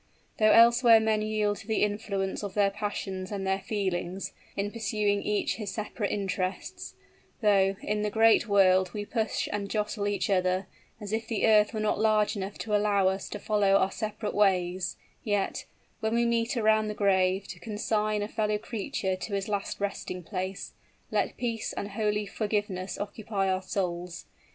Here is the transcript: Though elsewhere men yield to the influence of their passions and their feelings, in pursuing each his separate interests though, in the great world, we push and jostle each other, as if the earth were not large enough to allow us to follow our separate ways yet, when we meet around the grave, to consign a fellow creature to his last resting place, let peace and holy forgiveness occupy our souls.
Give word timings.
Though 0.39 0.49
elsewhere 0.49 0.99
men 0.99 1.21
yield 1.21 1.57
to 1.57 1.67
the 1.67 1.83
influence 1.83 2.41
of 2.41 2.55
their 2.55 2.71
passions 2.71 3.31
and 3.31 3.45
their 3.45 3.59
feelings, 3.59 4.33
in 4.57 4.71
pursuing 4.71 5.21
each 5.21 5.57
his 5.57 5.69
separate 5.71 6.09
interests 6.09 6.95
though, 7.41 7.75
in 7.83 8.01
the 8.01 8.09
great 8.09 8.47
world, 8.47 8.93
we 8.95 9.05
push 9.05 9.47
and 9.51 9.69
jostle 9.69 10.07
each 10.07 10.27
other, 10.27 10.65
as 10.99 11.13
if 11.13 11.27
the 11.27 11.45
earth 11.45 11.71
were 11.71 11.79
not 11.79 11.99
large 11.99 12.35
enough 12.35 12.57
to 12.57 12.75
allow 12.75 13.09
us 13.09 13.29
to 13.29 13.37
follow 13.37 13.73
our 13.75 13.91
separate 13.91 14.33
ways 14.33 14.97
yet, 15.23 15.65
when 15.99 16.15
we 16.15 16.25
meet 16.25 16.57
around 16.57 16.87
the 16.87 16.95
grave, 16.95 17.47
to 17.49 17.59
consign 17.59 18.23
a 18.23 18.27
fellow 18.27 18.57
creature 18.57 19.15
to 19.15 19.35
his 19.35 19.47
last 19.47 19.79
resting 19.79 20.23
place, 20.23 20.73
let 21.11 21.37
peace 21.37 21.73
and 21.73 21.89
holy 21.91 22.25
forgiveness 22.25 22.99
occupy 22.99 23.47
our 23.47 23.61
souls. 23.61 24.25